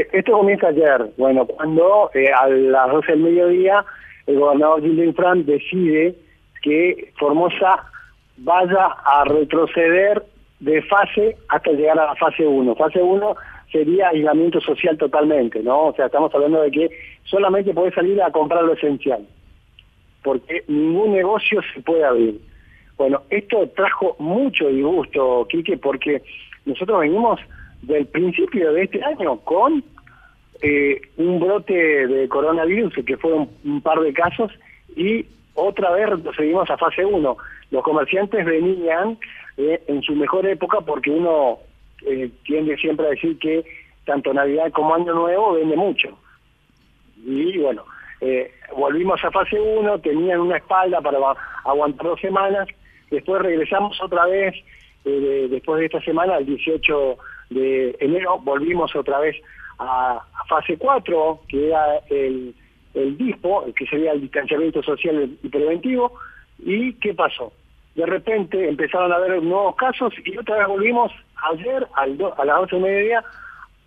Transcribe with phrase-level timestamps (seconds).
[0.00, 3.84] Eh, esto comienza ayer, bueno, cuando eh, a las 12 del mediodía
[4.26, 6.14] el gobernador Gildo Infran decide
[6.62, 7.84] que Formosa
[8.38, 10.24] vaya a retroceder
[10.60, 12.74] de fase hasta llegar a la fase 1.
[12.76, 13.36] Fase 1
[13.70, 15.88] sería aislamiento social totalmente, ¿no?
[15.88, 16.90] O sea, estamos hablando de que
[17.24, 19.26] solamente puede salir a comprar lo esencial,
[20.22, 22.40] porque ningún negocio se puede abrir.
[22.96, 26.22] Bueno, esto trajo mucho disgusto, Quique, porque
[26.64, 27.40] nosotros venimos
[27.82, 29.82] del principio de este año con
[30.62, 34.52] eh, un brote de coronavirus, que fueron un par de casos,
[34.94, 35.24] y
[35.54, 37.36] otra vez seguimos a fase 1.
[37.70, 39.16] Los comerciantes venían
[39.56, 41.58] eh, en su mejor época porque uno
[42.06, 43.64] eh, tiende siempre a decir que
[44.04, 46.18] tanto Navidad como Año Nuevo vende mucho.
[47.24, 47.84] Y bueno,
[48.76, 51.18] volvimos a fase 1, tenían una espalda para
[51.64, 52.68] aguantar dos semanas,
[53.10, 54.54] después regresamos otra vez,
[55.04, 57.18] después de esta semana, el 18
[57.50, 59.36] de enero, volvimos otra vez
[59.78, 62.54] a, fase 4, que era el,
[62.94, 66.12] el DISPO, que sería el distanciamiento social y preventivo,
[66.58, 67.52] y ¿qué pasó?
[67.94, 71.12] De repente empezaron a haber nuevos casos y otra vez volvimos
[71.52, 73.24] ayer al a las 12 y media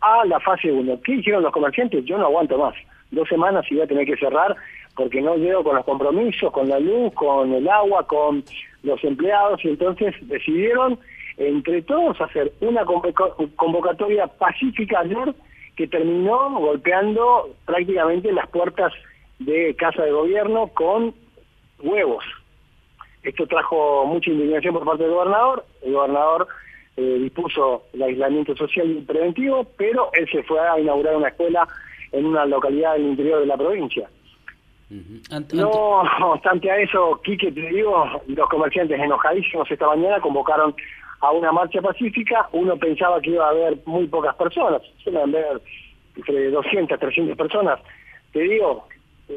[0.00, 1.00] a la fase 1.
[1.02, 2.04] ¿Qué hicieron los comerciantes?
[2.04, 2.74] Yo no aguanto más.
[3.10, 4.56] Dos semanas y voy a tener que cerrar
[4.96, 8.44] porque no llego con los compromisos, con la luz, con el agua, con
[8.82, 10.98] los empleados y entonces decidieron
[11.36, 15.34] entre todos hacer una convocatoria pacífica ayer
[15.76, 18.92] que terminó golpeando prácticamente las puertas
[19.38, 21.14] de Casa de Gobierno con
[21.82, 22.24] huevos.
[23.22, 25.64] Esto trajo mucha indignación por parte del gobernador.
[25.82, 26.48] El gobernador
[26.96, 31.66] eh, dispuso el aislamiento social y preventivo, pero él se fue a inaugurar una escuela
[32.10, 34.08] en una localidad del interior de la provincia.
[35.54, 40.74] No obstante a eso, Quique, te digo, los comerciantes enojadísimos esta mañana convocaron
[41.22, 42.48] a una marcha pacífica.
[42.52, 45.62] Uno pensaba que iba a haber muy pocas personas, suelen haber
[46.16, 47.80] entre 200, 300 personas.
[48.32, 48.86] Te digo,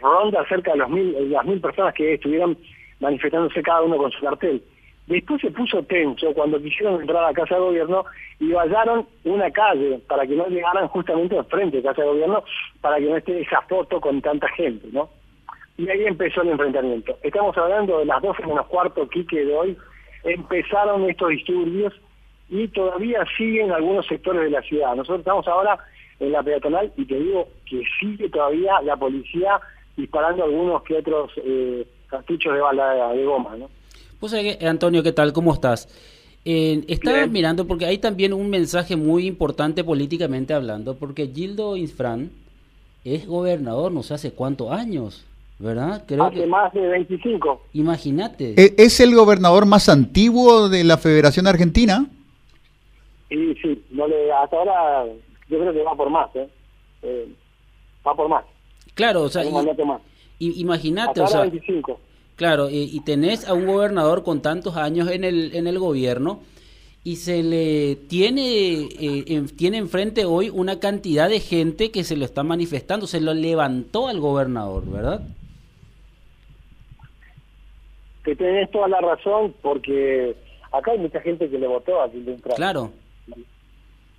[0.00, 2.56] ronda cerca de los mil, las mil personas que estuvieron
[3.00, 4.62] manifestándose cada uno con su cartel.
[5.06, 8.04] Después se puso tenso cuando quisieron entrar a Casa de Gobierno
[8.38, 12.44] y vallaron una calle para que no llegaran justamente al frente de Casa de Gobierno,
[12.80, 15.08] para que no esté esa foto con tanta gente, ¿no?
[15.78, 17.16] Y ahí empezó el enfrentamiento.
[17.22, 19.76] Estamos hablando de las 12 menos cuarto, Quique, de hoy.
[20.24, 21.94] Empezaron estos disturbios
[22.48, 24.94] y todavía siguen algunos sectores de la ciudad.
[24.94, 25.78] Nosotros estamos ahora
[26.18, 29.60] en la peatonal y te digo que sigue todavía la policía
[29.96, 33.68] disparando algunos que otros eh, cartuchos de bala de goma, ¿no?
[34.18, 35.32] Pues, Antonio, ¿qué tal?
[35.32, 35.88] ¿Cómo estás?
[36.44, 42.30] Eh, estaba mirando porque hay también un mensaje muy importante políticamente hablando, porque Gildo Infran
[43.04, 45.26] es gobernador no sé hace cuántos años,
[45.60, 46.04] ¿verdad?
[46.06, 47.62] Creo hace más de 25.
[47.74, 48.54] Imagínate.
[48.56, 52.06] ¿E-, ¿Es el gobernador más antiguo de la Federación Argentina?
[53.28, 55.04] Sí, sí, no le, hasta ahora
[55.48, 56.48] yo creo que va por más, ¿eh?
[57.02, 57.28] eh
[58.04, 58.44] va por más.
[58.94, 59.44] Claro, o sea,
[60.38, 62.00] imagínate, o sea, 25.
[62.34, 66.40] Claro, y, tenés a un gobernador con tantos años en el, en el gobierno
[67.04, 72.24] y se le tiene, eh, tiene enfrente hoy una cantidad de gente que se lo
[72.24, 75.22] está manifestando, se lo levantó al gobernador, ¿verdad?
[78.30, 80.36] Que tenés toda la razón, porque
[80.70, 82.92] acá hay mucha gente que le votó a Quintín Claro.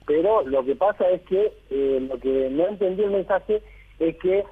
[0.06, 3.62] Pero lo que pasa es que eh, lo que no entendí el mensaje
[4.00, 4.44] es que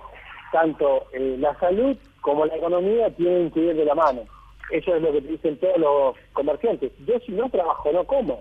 [0.54, 4.22] tanto eh, la salud como la economía tienen que ir de la mano.
[4.72, 6.94] Eso es lo que dicen todos los comerciantes.
[7.06, 8.40] Yo si no trabajo, no como.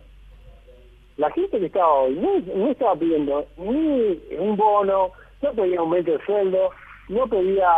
[1.16, 5.10] La gente que estaba hoy no, estaba pidiendo ni un bono,
[5.42, 6.70] no pedía aumento de sueldo,
[7.08, 7.68] no pedía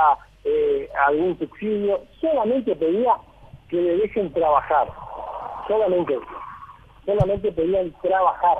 [0.44, 3.14] eh, algún subsidio, solamente pedía
[3.70, 4.88] que le dejen trabajar.
[5.68, 6.18] Solamente
[7.06, 8.58] Solamente pedían trabajar